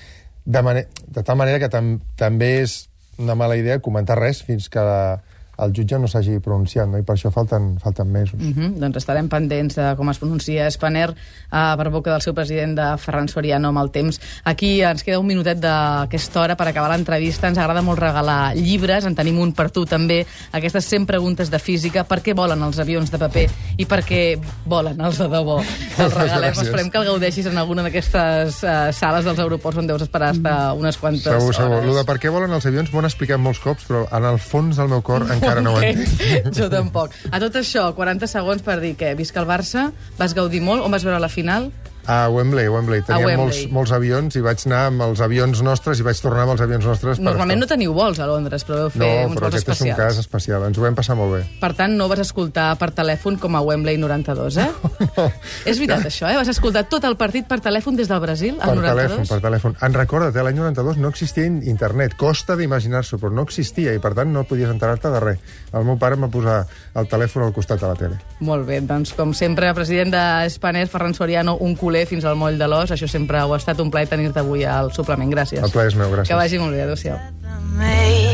de, 0.47 0.87
de 0.87 1.23
tal 1.23 1.37
manera 1.37 1.61
que 1.61 1.69
tam, 1.69 1.99
també 2.17 2.63
és 2.63 2.87
una 3.19 3.35
mala 3.35 3.57
idea 3.59 3.83
comentar 3.83 4.17
res 4.17 4.45
fins 4.47 4.71
que 4.71 4.81
la, 4.81 5.19
el 5.59 5.73
jutge 5.73 5.99
no 5.99 6.09
s'hagi 6.11 6.39
pronunciat, 6.45 6.89
no? 6.91 6.99
i 7.01 7.05
per 7.07 7.17
això 7.17 7.31
falten, 7.33 7.77
falten 7.81 8.11
mesos. 8.13 8.39
Uh 8.41 8.53
-huh. 8.53 8.71
Doncs 8.79 8.97
estarem 8.97 9.29
pendents 9.29 9.75
de 9.75 9.95
com 9.97 10.11
es 10.11 10.19
pronuncia 10.19 10.71
Spanair 10.71 11.11
uh, 11.11 11.77
per 11.77 11.91
boca 11.91 12.13
del 12.13 12.23
seu 12.23 12.35
president, 12.35 12.77
de 12.77 12.97
Ferran 12.99 13.29
Soriano, 13.29 13.69
amb 13.69 13.79
el 13.79 13.91
temps. 13.91 14.21
Aquí 14.45 14.83
ens 14.83 15.03
queda 15.03 15.19
un 15.19 15.27
minutet 15.27 15.59
d'aquesta 15.59 16.41
hora 16.41 16.57
per 16.57 16.69
acabar 16.69 16.91
l'entrevista. 16.91 17.49
Ens 17.49 17.59
agrada 17.59 17.83
molt 17.83 17.99
regalar 17.99 18.55
llibres, 18.55 19.05
en 19.05 19.15
tenim 19.15 19.39
un 19.39 19.53
per 19.53 19.71
tu 19.71 19.87
també, 19.87 20.27
aquestes 20.53 20.85
100 20.85 21.07
preguntes 21.07 21.51
de 21.51 21.59
física, 21.59 22.05
per 22.05 22.23
què 22.23 22.35
volen 22.35 22.63
els 22.63 22.79
avions 22.79 23.11
de 23.11 23.19
paper 23.19 23.49
i 23.79 23.87
per 23.87 24.05
què 24.05 24.39
volen 24.67 25.01
els 25.01 25.19
de 25.19 25.29
debò. 25.29 25.63
Els 25.97 26.13
regalem, 26.13 26.53
Gràcies. 26.53 26.67
esperem 26.67 26.91
que 26.91 26.99
el 26.99 27.05
gaudeixis 27.07 27.47
en 27.47 27.57
alguna 27.57 27.83
d'aquestes 27.83 28.63
uh, 28.63 28.93
sales 28.93 29.25
dels 29.25 29.39
aeroports 29.39 29.79
on 29.79 29.87
deus 29.87 30.03
esperar 30.03 30.35
estar 30.35 30.75
unes 30.75 30.97
quantes 30.99 31.23
segur, 31.23 31.55
segur. 31.55 31.77
hores. 31.77 31.87
Lo 31.87 31.95
de 31.97 32.05
per 32.05 32.19
què 32.19 32.29
volen 32.29 32.53
els 32.53 32.67
avions 32.67 32.93
m'ho 32.93 32.99
han 32.99 33.09
explicat 33.09 33.41
molts 33.41 33.61
cops, 33.61 33.87
però 33.89 34.05
en 34.13 34.25
el 34.25 34.39
fons 34.39 34.77
del 34.77 34.89
meu 34.89 35.01
cor 35.01 35.25
encara 35.35 35.46
encara 35.47 35.65
no 35.65 35.77
ho 35.77 35.81
entenc. 35.81 36.53
jo 36.59 36.69
tampoc. 36.73 37.15
A 37.31 37.41
tot 37.43 37.57
això, 37.63 37.89
40 37.97 38.29
segons 38.31 38.65
per 38.67 38.81
dir 38.83 38.97
que 38.99 39.15
visca 39.19 39.41
el 39.43 39.49
Barça, 39.49 39.91
vas 40.19 40.35
gaudir 40.37 40.61
molt, 40.65 40.85
on 40.85 40.93
vas 40.93 41.07
veure 41.07 41.23
la 41.23 41.33
final? 41.33 41.71
A 42.07 42.29
Wembley, 42.31 42.69
Wembley. 42.71 43.03
Teníem 43.03 43.27
Wembley. 43.27 43.37
Molts, 43.43 43.73
molts 43.75 43.93
avions 43.97 44.37
i 44.39 44.43
vaig 44.45 44.63
anar 44.69 44.83
amb 44.93 45.03
els 45.09 45.21
avions 45.25 45.63
nostres 45.67 45.99
i 45.99 46.07
vaig 46.07 46.21
tornar 46.23 46.45
amb 46.45 46.55
els 46.55 46.63
avions 46.63 46.87
nostres. 46.87 47.21
Normalment 47.23 47.59
no 47.63 47.67
teniu 47.71 47.95
vols 47.97 48.21
a 48.23 48.29
Londres, 48.31 48.63
però 48.67 48.85
vau 48.85 48.93
fer 48.95 49.03
no, 49.03 49.33
uns 49.33 49.41
vols 49.43 49.59
especials. 49.59 49.59
No, 49.59 49.59
però 49.59 49.59
aquest 49.59 49.73
és 49.75 49.83
un 49.87 49.99
cas 49.99 50.21
especial. 50.23 50.67
Ens 50.69 50.79
ho 50.79 50.85
vam 50.85 50.99
passar 50.99 51.17
molt 51.19 51.35
bé. 51.35 51.43
Per 51.63 51.73
tant, 51.79 51.97
no 51.99 52.07
vas 52.13 52.23
escoltar 52.23 52.69
per 52.79 52.93
telèfon 52.95 53.41
com 53.43 53.59
a 53.59 53.63
Wembley 53.67 53.99
92, 54.03 54.61
eh? 54.63 54.71
No. 55.17 55.27
És 55.65 55.79
veritat, 55.81 56.05
això, 56.11 56.29
eh? 56.29 56.37
Vas 56.37 56.51
escoltar 56.53 56.85
tot 56.91 57.05
el 57.09 57.17
partit 57.19 57.47
per 57.49 57.59
telèfon 57.65 57.97
des 57.99 58.09
del 58.11 58.21
Brasil, 58.21 58.57
al 58.61 58.75
per 58.75 58.79
92? 58.83 58.97
telèfon, 58.97 59.29
per 59.31 59.41
telèfon. 59.45 59.77
En 59.87 59.97
recorda't, 59.97 60.43
l'any 60.47 60.59
92 60.61 61.01
no 61.03 61.11
existia 61.13 61.47
internet. 61.47 62.15
Costa 62.21 62.57
d'imaginar-s'ho, 62.59 63.19
però 63.23 63.33
no 63.35 63.47
existia 63.49 63.95
i, 63.97 64.03
per 64.03 64.13
tant, 64.19 64.31
no 64.33 64.45
podies 64.49 64.71
enterar-te 64.73 65.11
de 65.13 65.23
res. 65.25 65.57
El 65.73 65.87
meu 65.89 65.99
pare 66.01 66.19
em 66.19 66.27
va 66.27 66.31
posar 66.33 66.59
el 66.97 67.09
telèfon 67.11 67.47
al 67.47 67.55
costat 67.57 67.83
de 67.83 67.91
la 67.91 67.97
tele. 67.99 68.21
Molt 68.47 68.67
bé, 68.69 68.81
doncs, 68.85 69.15
com 69.17 69.33
sempre, 69.37 69.73
president 69.77 70.13
d'Espaner, 70.15 70.87
Ferran 70.93 71.17
Soriano, 71.17 71.57
un 71.65 71.77
culer 71.97 72.07
fins 72.07 72.25
al 72.25 72.37
moll 72.37 72.59
de 72.59 72.69
l'os. 72.69 72.93
Això 72.93 73.09
sempre 73.09 73.41
ho 73.43 73.55
ha 73.55 73.61
estat 73.61 73.81
un 73.81 73.91
plaer 73.91 74.09
tenir-te 74.11 74.43
avui 74.43 74.65
al 74.65 74.93
suplement. 74.93 75.33
Gràcies. 75.33 75.63
El 75.63 75.73
plaer 75.73 75.93
és 75.93 75.97
meu, 75.97 76.13
gràcies. 76.13 76.29
Que 76.29 76.41
vagi 76.43 76.61
molt 76.61 76.77
bé. 76.77 76.85
Adéu-siau. 76.85 78.26